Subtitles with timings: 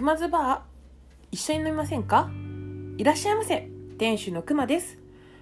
[0.00, 0.60] 熊津バー
[1.30, 2.30] 一緒に飲みませんか？
[2.96, 3.68] いらっしゃいませ。
[3.98, 4.96] 店主の熊です。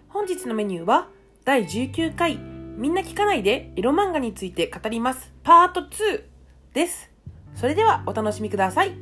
[0.09, 1.11] 本日のメニューは
[1.45, 5.32] 第19回みんな聞かないでエロ漫画について語ります。
[5.45, 6.25] パート2
[6.75, 7.09] です。
[7.55, 8.99] それではお楽しみください。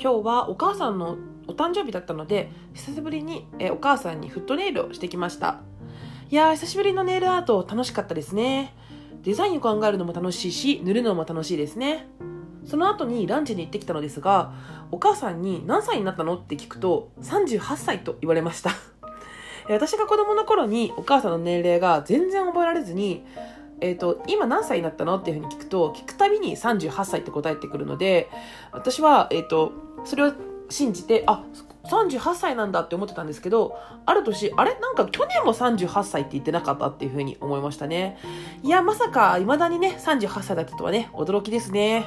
[0.00, 1.16] 今日はお母さんの
[1.58, 5.60] 誕生日だったので久しぶりにえお母さんにフットネイルをしてきました。
[6.30, 8.74] いやー久しぶりのネイルアート楽しかったですね。
[9.22, 12.06] デザインを考えるのも楽しいし塗るのも楽しいですね。
[12.64, 14.52] その後にランチに行ってきたのですが
[14.90, 18.70] お母さんに何歳になったのって聞くと38歳と言われました。
[19.68, 23.24] 私が子供の頃にお母さんの年齢が全然覚えられずに
[23.80, 28.28] えーと、今何歳になったのっていうふうに聞くと聞くたびに38歳って答えてくるので
[28.72, 29.72] 私は、えーと
[30.04, 30.32] それを
[30.70, 31.44] 信じてあ
[31.84, 34.78] 38歳なんだって思ってたんですけどある年あれ？
[34.78, 38.18] なんか去年も38歳って言ってなかったっていうふうに思いましたね。
[38.62, 42.04] いやまさか未だにね38歳だったとはね驚きですね。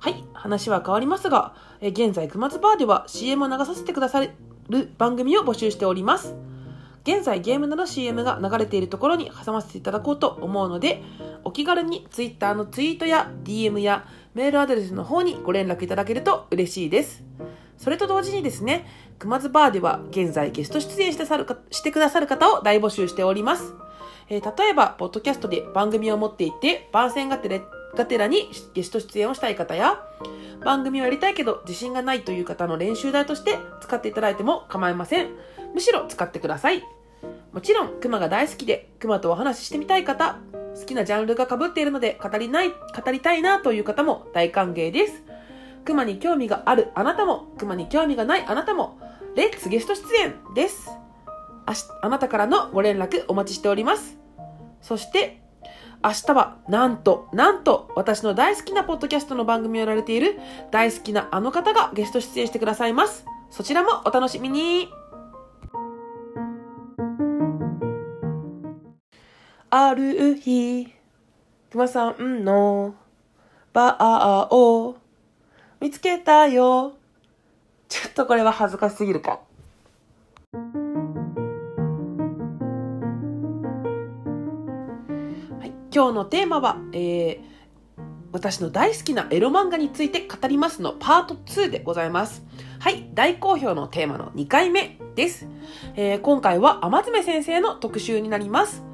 [0.00, 6.34] はい話は変わりますがえ現在熊津バーでは CM を流させてくださる番組を募集しております。
[7.04, 11.02] 現在ゲームなど CM が流れているところに挟ませていただこうと思うので
[11.42, 17.22] お気軽に Twitter のツイートや DM やメールアドレスの方にご連絡いただけると嬉しいです。
[17.76, 18.86] それと同時にですね、
[19.18, 23.74] 熊津バーでは現在ゲスト出演してさるかしてくださる方を大募集しております。
[24.28, 27.60] えー、例えば、ポッドキャストで番組を持っていて、番宣がてれ
[27.94, 30.02] がてらにゲスト出演をしたい方や、
[30.64, 35.30] 番組をやりたいけど自信がないという方の練習台として使っていただいても構いません。
[35.74, 36.82] むしろ使ってください。
[37.52, 40.38] もちろん、熊が大好きで、熊とお話ししてみたい方、
[40.78, 45.22] 好きなジャンルが被っているので語りない、語りたいなという方も大歓迎です。
[45.84, 48.98] 熊に興味があるあなたも、熊に興味がないあなたも、
[49.34, 50.90] レッツゲスト出演です。
[51.66, 54.18] あし、あなたからのご連絡お待ちしております。
[54.80, 55.42] そして、
[56.04, 60.38] 明日は、なんと、なんと、私の大好きなポッドキャストの番組をやられている
[60.70, 63.24] 大好きなあの方がゲスト出演してくださいます。
[63.50, 65.01] そちらもお楽しみに。
[69.74, 70.92] ある日、
[71.70, 72.94] 熊さんの
[73.72, 74.98] バーを
[75.80, 76.92] 見つけたよ。
[77.88, 79.40] ちょっとこれは恥ずかしすぎるか。
[80.52, 80.58] は
[85.64, 87.40] い、今日のテーマは、えー、
[88.30, 92.44] 私の大好きなエロ漫画について語りますのパート2でございます。
[92.78, 95.48] はい、大好評のテーマの2回目です。
[95.96, 98.91] えー、今回は天爪先生の特集になります。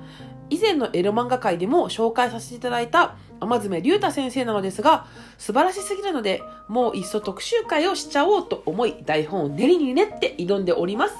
[0.50, 11.14] 以前のエロ漫画界でも紹介させていただいた天爪隆太先生なのですが、素晴らしすぎるので、もういっそ特集会をしちゃおうと思い、台本を練りに練って挑んでおります。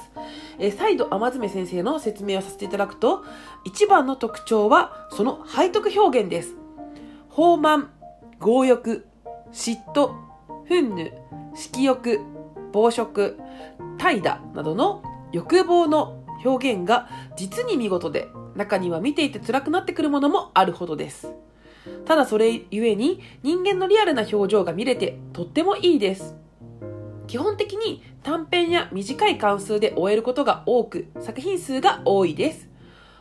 [0.57, 3.23] え再度天爪先生の説明をさせていただくと、
[3.63, 6.55] 一番の特徴は、その背徳表現です。
[7.29, 7.87] 放慢、
[8.39, 9.05] 強欲、
[9.53, 10.11] 嫉妬、
[10.69, 11.11] 憤怒、
[11.55, 12.19] 色欲、
[12.73, 13.37] 暴食、
[13.97, 18.27] 怠惰などの欲望の表現が実に見事で
[18.59, 21.33] 中には見ていて辛くなってくるものもあるほどです。
[22.05, 26.35] ただそれゆえに人間のリアルな表情が見れてとってもいいです。
[27.25, 32.67] 基本的に短編や短い関数で終えることが多く、作品数が多いです。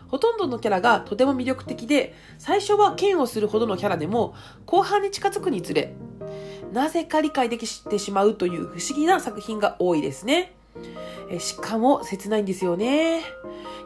[0.09, 4.35] ほとんどのキャラがとても魅力的で、最初は嫌悪するほどのキャラでも、
[4.65, 5.95] 後半に近づくにつれ、
[6.73, 10.58] なぜか理解できてしまうという不思議な作品が多いですね。
[11.31, 13.21] えしかも切ないんですよね。
[13.21, 13.23] い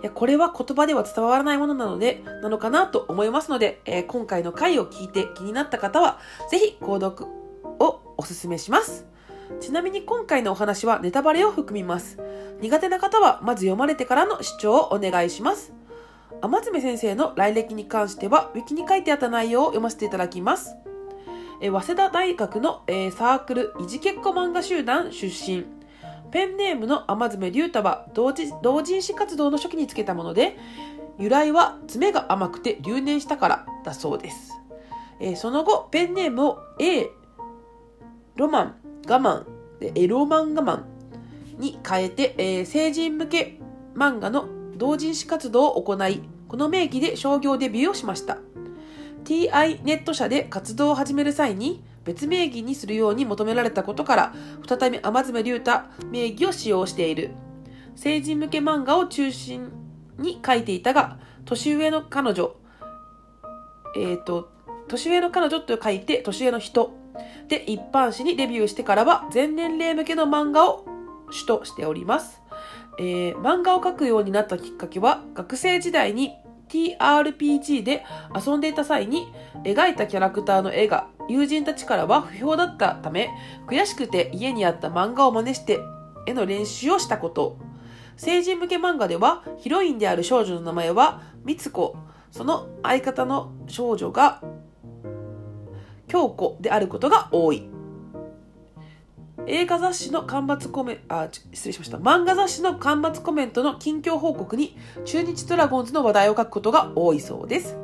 [0.03, 6.19] や、これは言葉では伝わらないものなので、なのかなと思いますので、えー、今回の回を聞いて気になった方は、
[6.51, 7.27] ぜひ購読
[7.79, 9.07] をお勧めします。
[9.61, 12.19] ちなみに今回のお話はネタバレを含みます。
[12.61, 15.73] 苦手な方はまず読まれてからの視聴をお願いします。
[16.41, 20.75] 天爪先生の来歴に関しては、ウィキに書いてあった内容を読ませていただきます。
[21.61, 25.82] え早稲田大学の、えー、サークル、いじけっこ漫画集団出身。
[26.33, 30.57] ペンネームの天爪龍太は同人誌活動の初期につけたもので、
[31.19, 34.59] 由来は爪が甘くて留年したからだそうです。
[35.21, 37.11] えー、その後、ペンネームを A、
[38.37, 38.75] ロマン、
[39.07, 39.45] 我慢、
[39.79, 40.83] でエロマン我慢
[41.59, 43.59] に変えて、えー、成人向け
[43.95, 48.39] 漫画の同人誌活動を行い、この名義で商業デビューをしました。
[49.25, 54.35] TI ネット社で活動を始める際に、別名義にするように求められたことから、
[54.67, 55.71] 再び天爪龍太
[56.11, 57.31] 名義を使用している。
[57.95, 59.71] 成人向け漫画を中心
[60.19, 62.57] に書いていたが、年上の彼女、
[63.97, 64.51] えっ、ー、と、
[64.89, 66.93] 年上の彼女と書いて、年上の人
[67.49, 70.87] で一般紙にデビューしてからは、全年齢向けの漫画を
[71.31, 72.41] 主としております。
[72.99, 76.33] えー、漫画を描くようになったきっかけは、学生時代に
[76.69, 78.05] TRPG で
[78.35, 79.27] 遊んでいた際に
[79.63, 83.31] 描いたキャラクターの絵が友人たちからは不評だったため、
[83.67, 85.81] 悔しくて家にあった漫画を真似して
[86.27, 87.59] 絵の練習をしたこと。
[88.17, 91.97] 成人向け漫画ではヒロインである少女の名前はみつこ、
[92.31, 94.43] その相方の少女が
[96.09, 97.69] 京子であることが多い。
[99.47, 101.99] 映画雑誌の刊末コメント、あ、失礼しました。
[101.99, 107.77] 漫画雑誌の刊末コメントの近況報告に中日ドラゴンズの話題を書くことが多いそうです。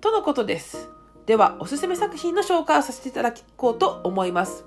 [0.00, 0.95] とのことです。
[1.26, 4.64] では、おすすめ作品の紹介をさせていただこうと思います。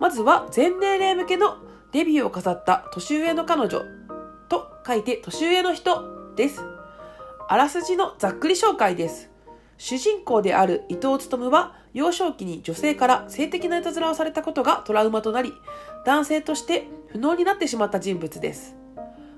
[0.00, 1.58] まずは、全年齢向けの
[1.92, 3.82] デビューを飾った年上の彼女
[4.48, 6.64] と書いて年上の人です。
[7.48, 9.30] あらすじのざっくり紹介です。
[9.78, 15.52] 主人公である伊藤勉は幼少期に女性から性的ないたずらをされたことがトラウマとなり、
[16.04, 18.74] 男性として不能になってしまった人物です。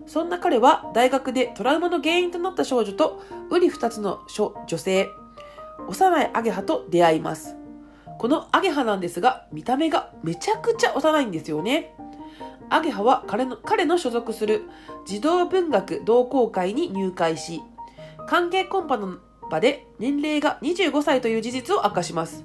[0.06, 4.20] そんな彼は大学でトラウマの原因となった少女と瓜二つの
[4.66, 5.10] 女性、
[5.88, 7.56] 幼いアゲハと出会います。
[8.18, 11.94] このアゲハなんですが、見た目がめちゃくちゃ幼いんですよね。
[12.68, 14.62] アゲハは彼の彼の所属する
[15.06, 17.62] 児童文学同好会に入会し、
[18.26, 19.18] 関係コンパの
[19.50, 22.44] 場で年齢が25歳という事実を明かします。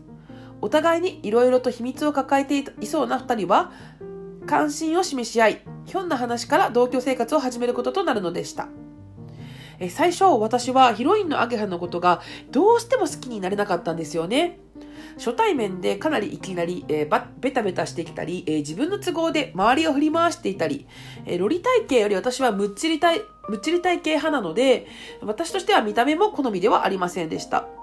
[0.62, 3.72] お互いに色々と秘密を抱えていそうな二人は、
[4.46, 8.68] 関心を示し合い、ひょんな話から同居生活を始めることとなるのでした。
[9.82, 14.60] え最初、私はヒロインのアゲハのことがどうしても好きになれなかったんですよね。
[15.18, 20.86] 初対面でかなりいきなり、えー、ベタベタしてきたり、えー、自分の都合で周りを振り回していたり、
[21.26, 24.86] えー、ロリ体型より私はむっちり体、むっちり体型派なので、
[25.22, 27.81] 私としては見た目も好みではありませんでした。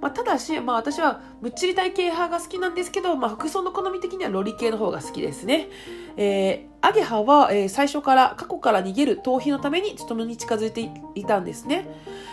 [0.00, 5.68] まあ、ただし、まあ、私はむっちり体型派が好きなんですけど、まあ、服装の好み的にはロリ系の方が好きですね。
[6.16, 11.86] えー、アゲハは、えー、最初から過去から逃げる逃避のために勤めに近づいていたんですね。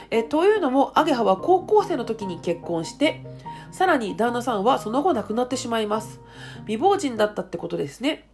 [0.09, 3.23] えー、というのも、アゲハは高校生の時に結婚して、
[3.71, 6.21] さらに旦那さんはその後亡くなってしまいます。
[6.61, 8.27] 未亡人だったってことですね。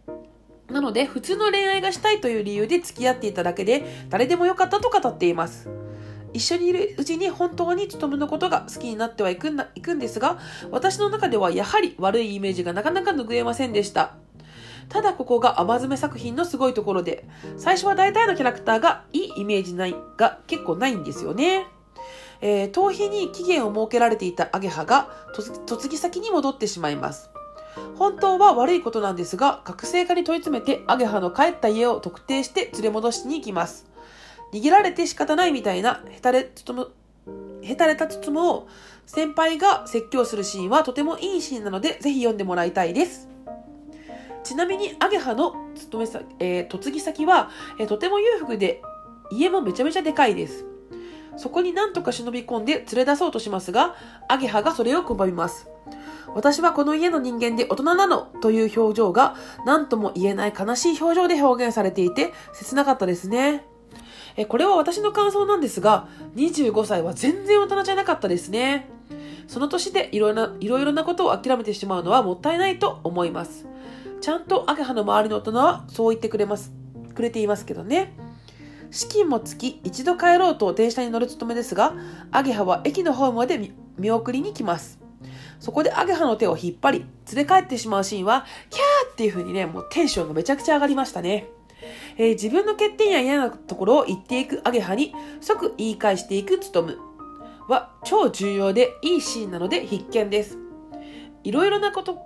[0.70, 5.68] なので、普通の恋愛がしたいという理由で付き合っていただけで、誰でもよかったと語っています。
[6.34, 10.38] 一緒にいるうちに本当に勤のことが好きになってはいくんいくんですが、
[10.70, 14.16] 私の中ではやはり悪いイメージがなかなか拭えませんでした。
[14.88, 17.26] ただここが甘爪作品のすごいところで、
[17.56, 21.68] 最初は大体のキャラクターがいいイメージないが結構ないんですよね。
[22.40, 25.08] えー、逃避に期限を設けられていたアゲハが
[25.66, 27.30] 嫁ぎ先に戻ってしまいます。
[27.96, 33.93] 本当は悪いことなんですが、覚醒化に問い詰めてアゲハの帰った家を特定して連れ戻しに行きます。
[34.54, 36.92] 逃げられて仕方ないみたいなヘタレつむ、
[37.60, 38.68] ヘタレたつつむを
[39.04, 43.28] 先輩が説教するシーンはとてもいいシーンなので、ぜひ読んでもらいたいです。
[44.44, 48.80] ちなみに、アゲハの勤めさ、えー、嫁ぎ先は、えー、とても裕福で、
[49.32, 50.66] 家もめちゃめちゃでかいです。
[51.36, 53.96] そこになんとか忍び込んで連れ出そうとしますが、
[54.28, 55.66] アゲハがそれを拒みます。
[56.32, 59.34] 私はこの家の人間で大人なのという表情が
[59.66, 63.64] 何とも言えない悲しい表情で表現されていて切なかったですね。
[64.36, 68.88] えこれは私の感想なんですが、25歳は全然大人じゃなかったですね。
[69.46, 73.66] その年でいろいろないろいろなことを諦めてしまうのはもったいないと思います。
[74.20, 76.72] ちゃんとアゲハの周りの大人はそう言ってくれます、
[77.14, 78.16] くれていますけどね。
[78.90, 81.94] 資金もつき、一度帰ろうと電車に乗るつとめですが、
[82.30, 85.00] アゲハは駅のホームまで見送りに来ます。
[85.58, 91.48] そこでアゲハの手を引っ張り、連れ帰ってしまうシーンは、キャーっていう風にね、もうテンションがめちゃくちゃ上がりましたね。
[92.16, 96.98] えー、自分の欠点や嫌なところを言っていくアゲハに即言い返していくつとむ
[97.68, 100.58] は超重要でいいシーンなので必見です。
[101.44, 102.18] いろいろなこと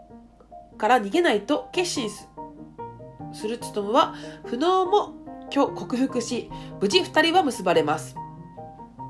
[0.76, 4.14] から逃げないと決心するつとむは
[4.46, 5.14] 不能も
[5.52, 6.50] 今日克服し
[6.80, 8.16] 無事2人は結ばれます。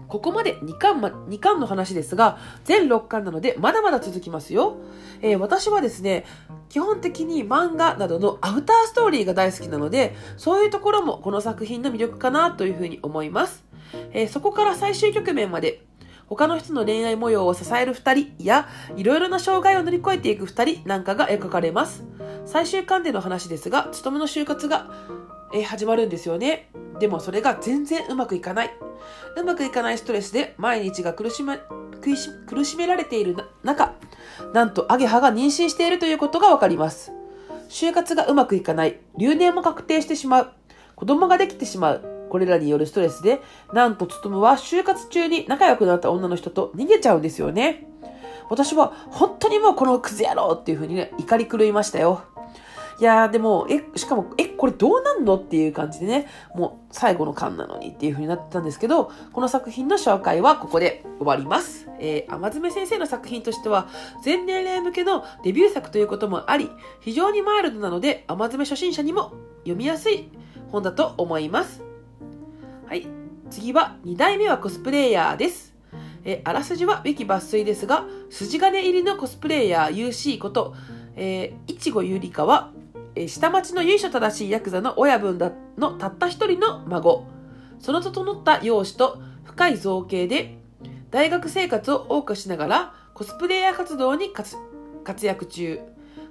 [0.08, 4.76] ここまで2巻,、ま、2巻の話ですが、全6巻なのでまだまだ続きますよ。
[5.20, 6.24] えー、私はですね、
[6.68, 13.64] 基本的に漫画などのアフターストーリーが大好きなので、そういうところもこの作品の魅力かなというふうに思います。
[14.12, 15.84] えー、そこから最終局面まで、
[16.26, 22.04] 他の人の恋愛模様を支える二人や、いろいろな障害を乗り越えていく二人なんかが描かれます。
[22.44, 24.90] 最終巻での話ですが、勤めの就活が、
[25.52, 26.70] え、始まるんですよね。
[26.98, 28.70] でもそれが全然うまくいかない。
[29.36, 31.58] うまくいかないストレスで毎日が苦しめ、
[32.46, 33.94] 苦しめられている中、
[34.52, 37.12] なんとアゲハが妊娠しているということがわかります。
[37.68, 40.52] 就活がうまくいかない、留年も確定してしまう、
[40.96, 43.40] 子供ができてしまう、これらによるストレスで、
[43.72, 47.86] なんとつとむは就活中に仲良くなった女の人と逃げちゃうんですよね。
[48.50, 52.22] 私は本当にもうこのクズ野郎っていう風にね、怒り狂いましたよ。
[53.00, 61.88] いやーでも、え、しかも、え、これどうなんのっていう感じでね、もう最後の巻なのにっていう風になってたんですけど、この作品の紹介はここで終わります。
[62.00, 63.88] えー、甘爪先生の作品としては、
[64.24, 66.68] 全年齢向けのデビュー作ということもあり、
[67.00, 70.28] 非常にマイルドなので、甘爪初心者にも読みやすい
[70.72, 71.82] 本だと思います。
[72.86, 73.06] はい。
[73.48, 75.68] 次は、2代目はコスプレイヤーです。
[76.24, 80.74] えあらすじはウィキ抜粋ですが、筋金入りのコスプレイヤー UC こと、
[81.14, 82.72] えー、いちごゆりかは、
[83.26, 87.26] 下町の由緒正しいヤクザの親分だのたった一人の孫。
[87.80, 90.58] その整った容姿と深い造形で、
[91.10, 95.80] 大学生活を謳歌しながらコスプレイヤー活動に活躍中。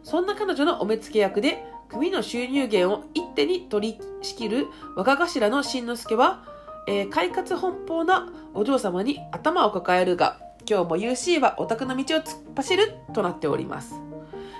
[0.03, 6.45] そんな彼女のお目付け役で、組の収入源を一手に取り仕切る若頭の新之助は、
[6.87, 10.39] えー、快活奔放なお嬢様に頭を抱えるが、
[10.69, 14.06] 今日も UC はオタクの道を突っ走るとなっております。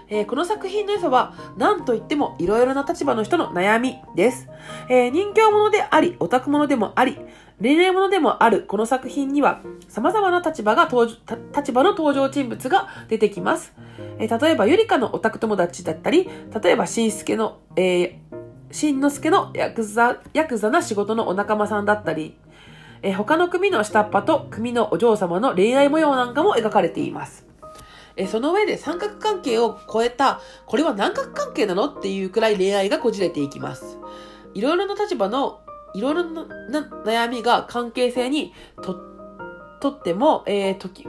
[0.09, 4.47] えー、この作品の良さは、何と言ってもいろいろな立場の人の悩みです。
[4.89, 7.17] えー、人形者であり、オタク者でもあり、
[7.61, 10.89] 恋愛者でもあるこの作品には、様々な立場が、
[11.55, 13.73] 立場の登場人物が出てきます。
[14.19, 16.29] えー、例えば、ゆりかのオタク友達だったり、
[16.63, 18.17] 例えば、しんすけの、えー、
[18.71, 22.37] しんのすけのヤクザ、ヤクザな仕事のお仲間さんだったり、
[23.01, 27.46] えー、他の組の下っ端と組のお嬢様の恋愛模様なんかも描かれています。
[28.17, 34.00] えその上で三角関係を超えた、これは何角関係なのっていうくらい恋愛がこじれていきます。
[34.55, 35.62] いろいろな立場の、
[35.93, 36.45] いろいろな
[37.05, 39.00] 悩みが関係性にと、
[39.79, 41.07] とっても、えー、とき、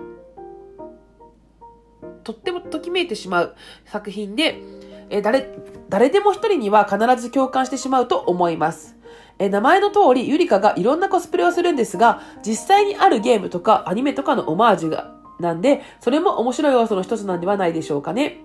[2.25, 4.61] とってもときめいてしまう作品で、
[5.09, 5.49] えー、誰、
[5.89, 8.99] 誰でも一人には必ず共感してしまうと思います。
[9.39, 18.41] え名前の通り、ゆりかがいろんなコスプレをするんですが、実際にあるゲームとかアニメとかのオマージュがなんで、それも面白い要素の一つなんではないでしょうかね。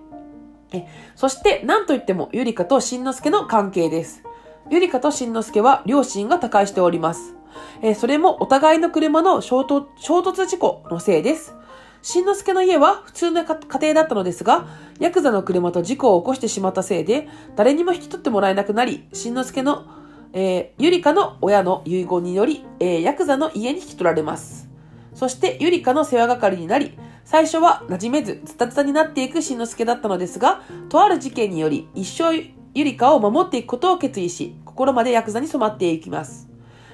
[0.72, 0.86] え
[1.16, 4.22] そして、なんといっても、ゆりかとしんのすけの関係です。
[4.70, 7.34] ゆりかとしんのすけは両親が他界しております。
[7.82, 11.54] えそれもお互いの車の衝突衝突事故のせいです。
[12.02, 14.66] しんのすけの家は普通の家庭だったのですが、
[15.00, 19.86] ヤクザの車と事故を起こしてしまったせいで、誰にも引き取ってもらえなくなり、しんのすけの、
[20.34, 24.68] えー、ゆりかの親の遺言により、えー、ヤクザの家に引き取られます。
[25.14, 32.34] そしてゆりかの世話係になり、最初は馴染めず、ズタズタになっていくしんのすけだったのですが、とある事件により、一生
[32.74, 36.48] ゆりかを守っていくことを決意し、心までヤクザに染まっていきます。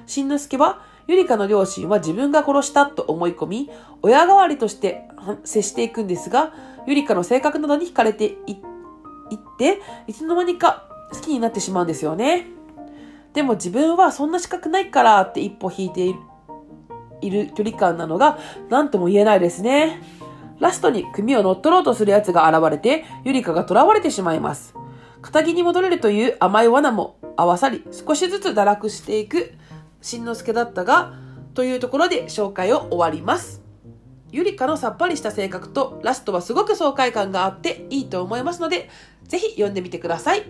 [0.07, 3.71] しんのすけは、ゆりかの両親は自分が殺したと思い込み、
[4.03, 5.09] 親代わりとして
[5.43, 6.53] 接していくんですが、
[6.87, 8.59] ゆりかの性格などに惹かれていっ
[9.59, 12.47] て、いつの間にか好きになってしまうんですよね。
[13.33, 16.19] でも自分はそんな資格ないからって一歩引いている
[17.21, 20.03] いる距離感なのが何とも言えないですね。
[20.59, 24.75] ラストに組を乗っ取ろうとする奴が現れて、ゆりかが囚われてしまいます。
[25.23, 29.55] 仇に戻れるという甘い罠も合わさり、少しずつ堕落していく
[30.03, 31.15] しんのすけだったが、
[31.55, 33.62] というところで紹介を終わります。
[34.33, 38.89] ゆりかのさっぱりした性格とラストはすごく爽快感があっていいと思いますので、
[39.25, 40.45] ぜひ読んでみてください。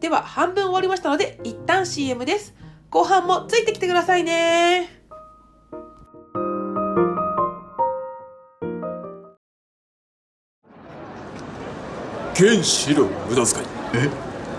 [0.00, 2.54] では、半分終わりましたので、一旦 CM です。
[2.90, 5.05] 後半もついてきてくださいね
[12.38, 13.66] 原子の無駄遣い。
[13.94, 14.10] え？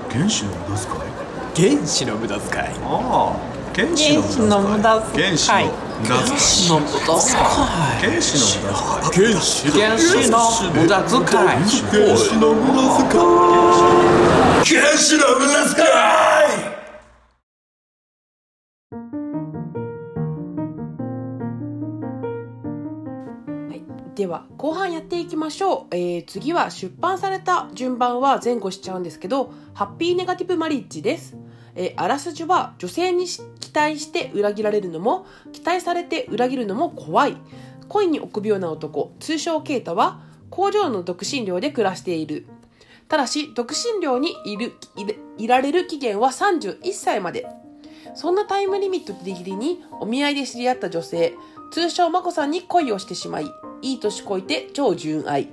[0.09, 1.69] 原子の無駄遣い？
[1.75, 2.65] 原子の無駄遣い。
[2.81, 3.37] ああ
[3.75, 5.21] 原子の無駄遣い。
[5.21, 7.61] 原子の無駄遣い。
[8.01, 8.81] 原子の無
[9.13, 9.37] 駄遣い。
[9.37, 11.45] 原子の無駄遣い。
[11.45, 14.65] 原子の原子の無駄遣い。
[14.65, 16.46] 原子の無駄遣い
[24.57, 31.37] 後半やっていきましょう、えー、次は出版された順番は前後しちゃうんですけどハッピーネガティブマリッジです、
[31.75, 37.37] えー、あらすじは女性に期待して裏切られるのも期待されて裏切るのも怖い。
[37.89, 39.13] 恋に臆病な男。
[39.19, 42.47] 通称ケイタは工場の独身寮で暮らしている。
[43.07, 44.73] ただし独身寮にいる
[45.37, 47.45] いられる期限は31歳まで。
[48.15, 51.35] そんなタイムリミットギリギリにお見合いで知り合った女性。
[51.71, 55.49] 通称まこさんに恋をしてしまいいい年こいて超純愛。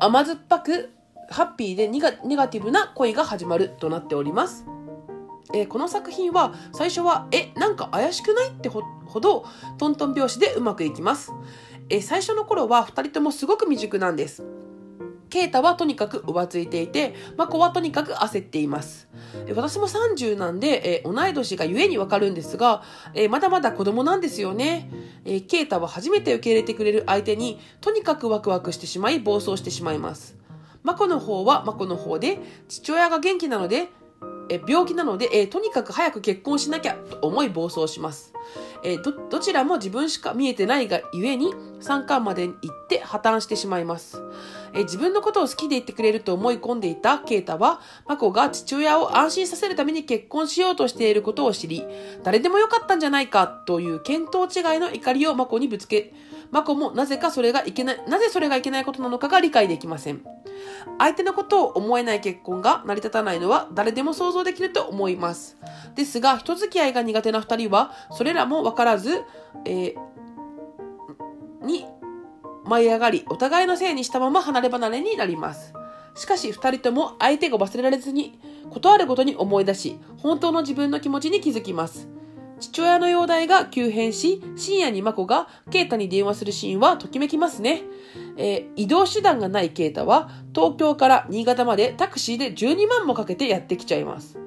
[0.00, 0.90] 甘酸っぱく、
[1.30, 4.66] ハッピーでネガネガティブな恋が始まるとなっております。
[5.54, 8.82] えー、この作品は最初は、え、なんか怪しくないってほ
[9.20, 9.46] ど
[9.78, 11.32] トントン拍子でうまくいきます。
[11.90, 14.44] えー、最初の頃は2人ともすごく未熟なんです。
[15.30, 19.08] ケイタはとにかく浮ついていて、マコはとにかく焦っています。
[19.54, 22.82] 私も30なんで、えー、同い年がゆえにわかるんですが、
[23.14, 24.90] えー、まだまだ子供なんですよね。
[25.24, 30.36] えー、ケイタは初めて受け入れてくれる相手に、とにかくワクワクしてしまい、暴走してしまいます。
[30.82, 33.88] マコの方はマコの方で、父親が元気なので、
[34.50, 38.32] え病気なので、えとにかく早く結婚しなきゃと思い暴走します。
[38.82, 44.22] えど、どちらも自分しか見えてないがゆえに、三冠まで行って破綻してしまいます。
[44.74, 51.84] え自分のことを好きでいてくれると思い込んでいたケイタは、マコが父親を安心させるために結婚しようとしていることを知り、
[52.22, 56.12] 誰でもよかったんじゃないかという見当違いの怒りをマコにぶつけ、
[56.50, 60.22] マコもなぜかそれがいけない、なぜそれがいけないことなのかが理解できません。
[60.98, 65.56] 相手のことを思えない結婚が成り立たないのは誰でも想像できると思います。
[65.94, 69.22] ですが、人付き合いが苦手な二人は、それらもわからず、
[69.64, 71.86] えー、に
[72.68, 75.72] 舞い上がり、お互いのせいにしたまま離れ離れになります。
[76.14, 78.38] しかし二人とも相手が忘れられずに、
[78.70, 82.08] ことあるごとに思い出し、本当の自分の気持ちに気づきます。
[82.60, 87.82] 父親の容体が急変し、深夜にマコがケイタに電話するシーンはときめきますね。
[88.36, 94.38] えー、移動手段がないケイタは、東京から新潟までタクシーで12万もかけてやってきちゃいます。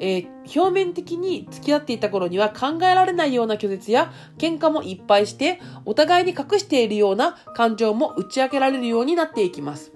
[0.00, 9.92] えー、表面的に付き合っていた頃には考えられないような拒絶や喧嘩もいっぱいして、お互いに隠しているような感情も打ち明けられるようになっていきます。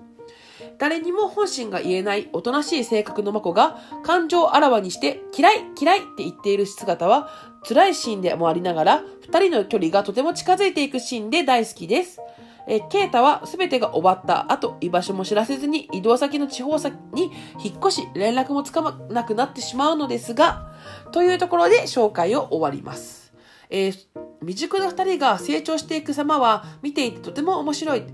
[0.79, 7.29] 誰にも本心が言えないおとなしい性格のマコが感情をあらわにして嫌い嫌いって言っている姿は
[7.67, 12.21] 辛いシーンでもありながら二人の距離がとても近づいていくシーンで大好きです。
[12.69, 17.33] えケイタは全てが終わった後、居場所も知らせずに移動先の地方先に
[17.65, 20.73] 引っ越し、連絡もつかまなくなってしまうのですが、
[21.11, 23.33] というところで紹介を終わります。
[23.71, 23.99] えー、
[24.41, 28.05] 未熟な二人が成長していく様は見ていてとても面白い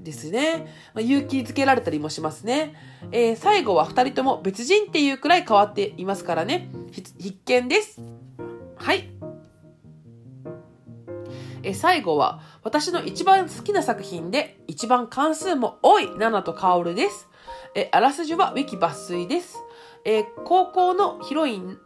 [0.00, 0.66] ですね。
[0.94, 2.74] まあ、勇気づけられたりもしますね。
[3.12, 6.70] えー、最後は二人とも別人っていうくらい変わっていますからね。
[6.90, 8.00] 必見です。
[8.76, 9.19] はい。
[11.62, 17.28] え最後は私の一番好きな作品で一番関数も多いナナとカオルです。
[17.74, 19.58] えあらすじはウィキ抜粋です。
[20.04, 21.78] え高校のヒロイン、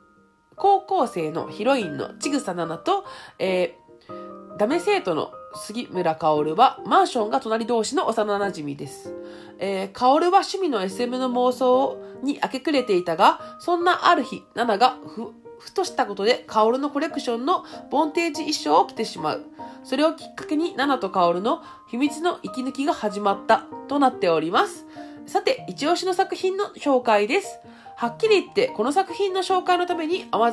[0.56, 3.04] 高校生のヒロインのちぐさナナと、
[3.38, 9.14] えー、ダメ生徒の杉村薫はマンションが隣同士の幼馴染です。
[9.58, 15.32] えー、薫は趣味の SM の妄想に明け暮れていたが、そんなある日、ナナがふ、
[15.64, 19.46] ふとしたことで薫のコレクションのボンテージ衣装を着てしまう。
[19.82, 24.84] それをきっかけに、ナナとカオルの秘密の息抜きが始まったとなっております。
[25.26, 27.58] さて、一押しの作品の紹介です。
[27.96, 30.52] はっきり言って、この作品の紹介のために、甘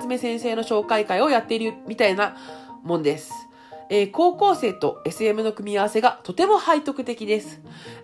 [0.00, 2.34] 爪先生の紹介会をやっているみたいな
[2.82, 3.48] もんです。
[3.90, 7.60] えー、高校生と SM の組み合わせがとても背徳的です。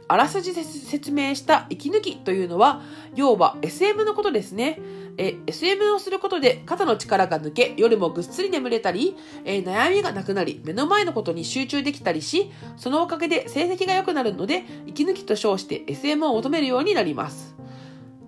[0.08, 2.82] あらすじで説明した息抜きというのは、
[3.14, 4.80] 要は SM のことですね。
[5.16, 17.54] え SM をすることで肩の力が抜け、夜もぐっすり眠れたり、え、悩みがなくなり、目の前のことに集中できたりし、そのおかげで成績が良くなるので、息抜きと称して SM を求めるようになります。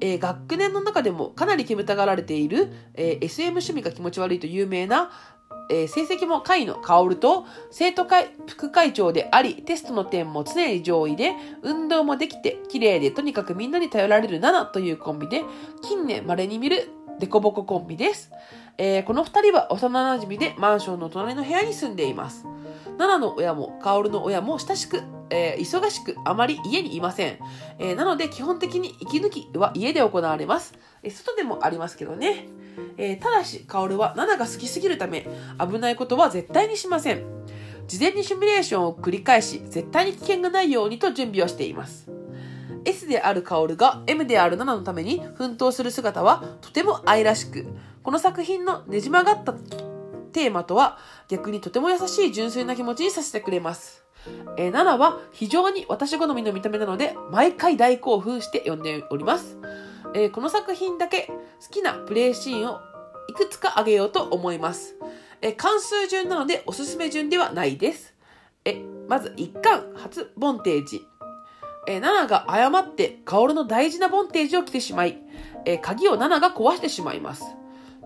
[0.01, 5.11] えー、学年の中でもかなり煙たがられている、えー、SM 趣味が気持ち悪いと有名な、
[5.70, 15.42] えー、成績も下位の薫と生徒会副会長であり、テストの点も常に上位で、運動もできて、綺麗でとにかくみんなに頼られる7というコンビで、
[15.83, 18.31] 近年稀に見るデコボココンビです。
[18.79, 22.46] えー、この二人は幼馴染でマンションの隣の部屋に住んでいます。
[22.98, 27.38] ナナの親もカオルの親も親しく、えー、忙しくあまり家にいません。
[27.79, 30.74] えー、なので基本的に息抜きは家で行われます。
[31.02, 32.48] え外でもありますけどね。
[32.96, 35.26] えただし、カオルはナナが好きすぎるため、
[35.58, 37.24] 危ないことは絶対にしません。
[37.86, 42.10] 事前にシミュレーションを繰り返し、絶対に危険がないようにと準備をしています。
[42.84, 47.66] S である薫が M である7のために奮闘する姿はとても愛らしく、
[48.02, 49.52] この作品のねじ曲がった
[50.32, 54.04] テーマとは逆にとても優しい純粋な気持ちにさせてくれます。
[54.56, 59.58] えー、7は非常に私好みの見た目なので毎回大興奮して読んでおります。
[60.16, 61.35] えー、この作品だけ好
[61.70, 62.81] きなプレイシーンを
[63.29, 64.96] いくつか挙げようと思います。
[65.42, 68.14] えー、関数順なのでおすすめ順ではないです。
[68.64, 71.02] えまず1巻初ボンテージ。
[71.87, 75.18] えー、ナナが誤って薫の大事なボンテージを着てしまい、
[75.66, 77.44] えー、鍵をナナが壊してしまいます。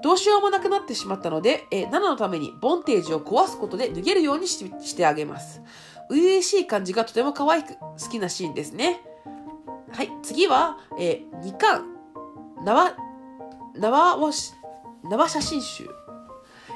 [0.03, 5.63] どうしようもなくなってしまったので、えー、ナナのためにボンテージを壊すことで脱げるようにしてあげます。
[6.09, 9.01] 初々しい感じがとても可愛く好きなシーンですね。
[9.93, 11.90] はい、次は、えー、2巻、
[12.65, 12.97] 縄、
[13.75, 14.53] 縄をし、
[15.05, 15.89] 縄写真集。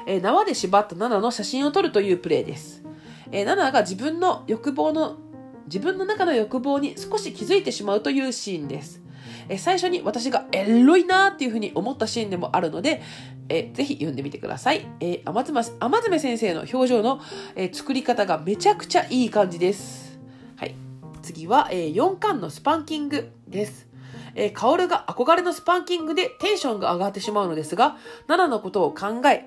[0.07, 2.83] えー、縄で縛ったナナの写真を撮るというプレイです。
[3.31, 5.17] えー、ナナが自分の欲望の
[5.65, 9.01] 自分の中の欲望に少し気づいてしまうというシーンです。
[9.49, 13.01] え最初に私がエロいなーっていうふうに思ったシーンでもあるので、
[13.49, 14.87] えぜひ読んでみてください。
[14.99, 17.19] えー、甘妻甘爪先生の表情の、
[17.55, 20.19] え作り方がめちゃくちゃいい感じです。
[20.55, 20.75] はい。
[21.21, 23.84] 次は、えー、4巻のスパンキングです。
[24.35, 29.45] えー、カオルが憧れのスパンキングでテンションが上がってしまうのですが、ナナのことを考え、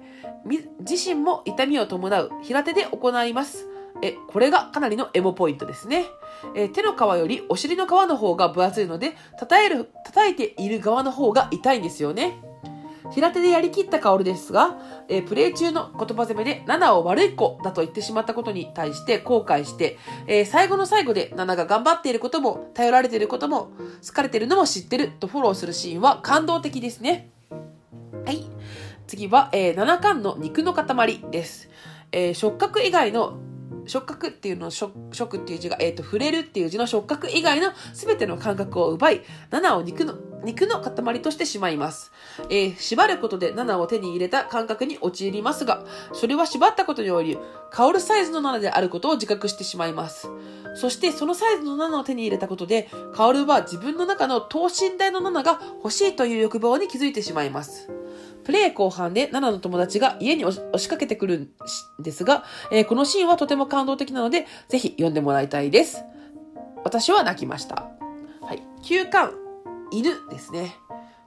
[0.81, 3.69] 自身も痛みを伴う平手で行います。
[4.03, 6.07] え、これがかなりのエモポイントですね。
[6.55, 12.41] え手の皮よりお尻の皮の方が分厚いので、叩える、叩いている側の方が痛いんですよね。
[13.11, 14.77] 平手でやりきった薫ですが、
[15.09, 23.71] えープレイ中の言葉攻めでナナを悪い子だと言ってしまったことに対して後悔して、えー最後の最後でナナが頑張っていることも、頼られていることも、
[24.07, 27.31] 好かれているのも知ってるとフォローするシーンは感動的ですね。
[28.25, 28.45] はい。
[29.07, 31.69] 次は、えー7巻の肉の塊です。
[32.13, 33.39] えー触覚以外の
[33.89, 42.13] 触覚っていうの触触っていう字が、えっ、と、触れるっていう字の触覚以外の全ての感覚を奪い、7を肉の、肉の塊としてしまいます。
[42.51, 47.39] えー縛ることで7を手に入れた感覚に陥りますが、それは縛ったことにより、
[47.71, 50.29] 香るサイズの7であることを自覚してしまいます。
[50.75, 57.91] そして、そのサイズの7を手に入れたことで、カオルは自分の中の等身大の7が欲しいという欲望に気づいてしまいます。
[58.45, 61.51] プレイ後半でナナの友達が家に押し押しかけてくるん
[62.03, 66.05] ですが、えーこのシーンはとても感動的なので、ぜひ読んでもらいたいです。
[66.85, 67.91] 私は泣きました。
[68.41, 68.63] はい。
[68.85, 69.35] 9巻、
[69.91, 70.77] 犬ですね。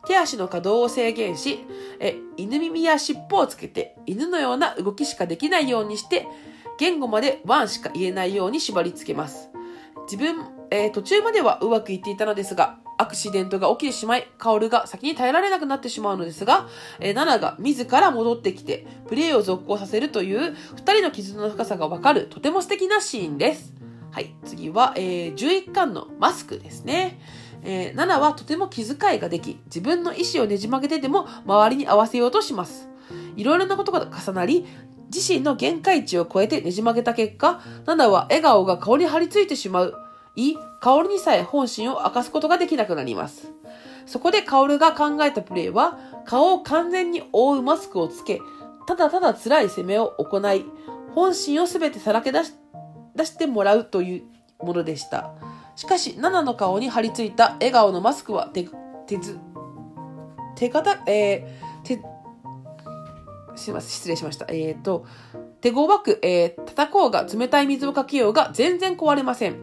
[0.07, 1.65] 手足の可動を制限し、
[1.99, 6.27] え犬耳や尻尾をつけて、犬のような動きしかできないようにして、
[6.79, 9.49] 言語までワンしか言えないように縛り付けます。
[10.11, 16.67] 自分、えー途中まではうまくいっていたのですが、アクシデントが起きてしまい、カオルが先に耐えられなくなってしまうのですが、
[16.99, 23.73] えーナナが自ら戻ってきて、プレイを続行させるという、二人の絆の深さがわかる、とても素敵なシーンです。
[24.11, 27.19] はい、次は、えー11巻のマスクですね。
[27.63, 32.89] えーナナはとても気遣いができ、自分の意思をねじ曲げてでも周りに合わせようとします。
[33.35, 34.65] いろいろなことが重なり、
[35.13, 39.95] 自身の限界値を超えてねじ曲げた結果、ナナは笑顔が顔に張り付いてしまう。
[40.35, 43.51] い、薫にさえ本心を明かすことができなくなります。
[44.05, 48.41] そこで薫が考えたプレーは、顔を完全に覆うマスクをつけ、
[48.87, 50.65] ただただ辛い攻めを行い、
[51.13, 52.53] 本心をすべてさらけ出し
[53.15, 54.23] 出してもらうという
[54.65, 55.33] ものでした。
[55.81, 58.69] しかし、ナナの顔に張り付いた笑顔のマスクは手、
[59.07, 59.39] 手ず、
[60.55, 61.99] 手形、えー、手、
[63.55, 64.45] すいません、失礼しました。
[64.49, 65.07] えっ、と、
[65.59, 69.55] 手強く、えー、叩こうが冷たい水をかけようが全然壊れません。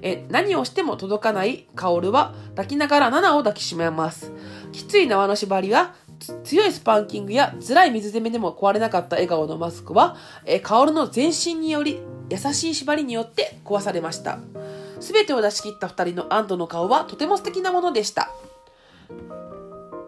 [0.00, 4.32] え何をしても届かない薫は抱きながらナナを抱きしめます。
[4.72, 5.94] きつい縄の縛りは、
[6.42, 14.38] 強いスパンキングや辛い水攻めでも壊れなかった笑顔のマスクは、えー、薫の全身により優しい縛りによって壊されました。
[15.00, 18.30] すべてを出し切った二人の安堵の顔はとても素敵なものでした。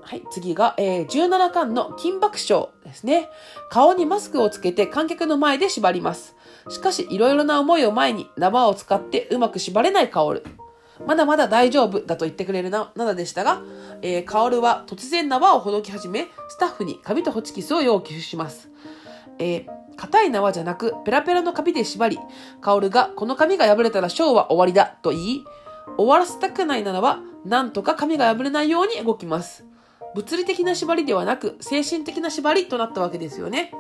[0.03, 3.31] はい、次が、えー17巻の金箔章ですね。
[3.71, 6.37] 顔にマスクをつけて観客の前で縛ります。
[6.69, 10.43] しかし、いろいろな思いを前に縄を使ってうまく縛れない薫。
[11.07, 13.63] まだまだ大丈夫だと言ってくれるな、ナナでしたが、
[14.03, 18.69] えー、薫は突然縄をほどき始め、スタッフに紙とホチキスを要求します。
[19.39, 22.19] えー硬い縄じゃなく、ペラペラの紙で縛り、
[22.61, 25.45] 薫がこの紙が破れたらショーは終わりだと言い、
[25.97, 29.65] 終わらせたくないならば、なんとか紙が破れないように動きます。
[30.17, 33.73] 物理的な縛りではなく、精神的な縛りとなったわけですよね。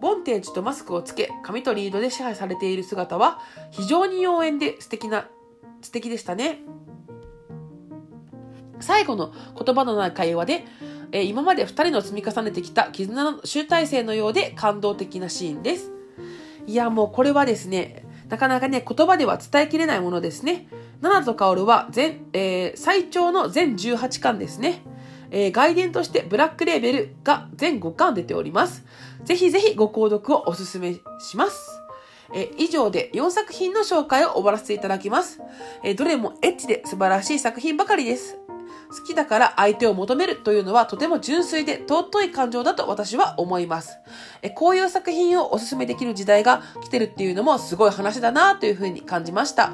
[0.00, 3.38] ボンテージとマスクをつけ、紙とリードで支配されている姿は、
[3.72, 5.28] 非常に妖艶で素敵な、
[5.82, 6.60] 素敵でしたね。
[8.80, 10.64] 最後の言葉のない会話で、
[11.12, 15.92] え今まで二人の積み重ねてきた絆の集大成のようで感動的なシーンです。
[16.66, 20.68] いや、もうこれはですね、なかなかね、言葉では伝えきれないものですね。
[21.02, 24.82] ナナとカオルは全、えー最長の全18巻ですね。
[25.30, 28.84] えー外伝としてブラックレーベルが全5巻出ております。
[29.24, 31.80] ぜひぜひご購読をお勧めします。
[32.34, 35.40] えー以上で4作品の紹介を終わらせていただきます。
[35.82, 38.38] えーどれもエッチで素晴らしい作品ばかりです。
[38.92, 43.98] 好きだから相手を求めるというのはとても純粋で尊い感情だと私は思います。
[44.42, 49.72] えこういう作品をおすすめできる時代が来てるっていうのもすごい話だなというふうに感じました。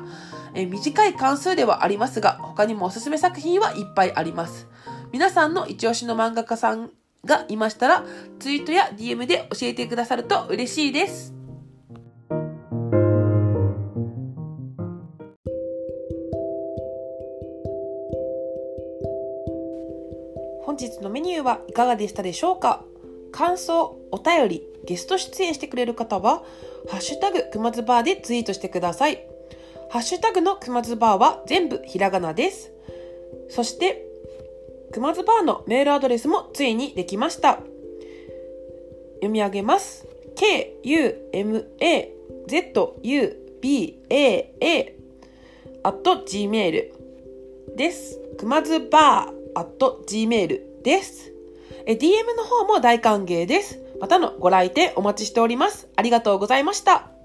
[0.54, 4.68] え短い関数ではありますが、他にもおすすめ作品はいっぱいあります。
[5.12, 6.90] 皆さんの一押しの漫画家さん
[7.24, 8.04] がいましたら、
[8.38, 11.37] ツイートや DM で教えてくださると嬉しいです。
[20.68, 22.84] 本日のメニューはいかがでしたでしょうか？
[23.32, 26.42] 感想、お便り、ゲスト出演してくれる方は、
[26.90, 29.26] ハッシュタグくまずバーでツイートしてください。
[29.88, 32.70] ハッシュタグのくまずバーは全部ひらがなです。
[33.48, 34.04] そして、
[34.92, 37.60] くまずバーのメールアドレスもついにできました。
[39.14, 40.06] 読み上げます。
[40.36, 42.12] k, u, m, a,
[42.46, 44.96] z, u, b, a, a
[45.82, 46.92] at gmail
[47.74, 48.20] です。
[48.36, 51.32] くまずバー gmail です。
[51.86, 53.80] え DM の方も大歓迎です。
[54.00, 55.88] またのご来店お待ちしております。
[55.96, 57.17] ありがとうございました。